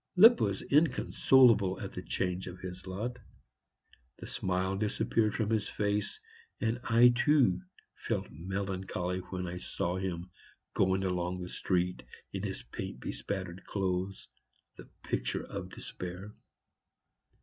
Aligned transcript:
Lipp 0.15 0.41
was 0.41 0.63
inconsolable 0.63 1.79
at 1.79 1.91
the 1.91 2.01
change 2.01 2.47
in 2.47 2.57
his 2.57 2.87
lot. 2.87 3.17
The 4.17 4.25
smile 4.25 4.75
disappeared 4.75 5.35
from 5.35 5.51
his 5.51 5.69
face, 5.69 6.19
and 6.59 6.79
I 6.85 7.09
too 7.09 7.61
felt 8.07 8.25
melancholy 8.31 9.19
when 9.19 9.45
I 9.45 9.57
saw 9.57 9.97
him 9.97 10.31
going 10.73 11.03
along 11.03 11.39
the 11.41 11.49
street 11.49 12.01
in 12.33 12.41
his 12.41 12.63
paint 12.63 12.99
bespattered 12.99 13.63
clothes, 13.67 14.27
the 14.75 14.89
picture 15.03 15.43
of 15.43 15.69
despair. 15.69 16.33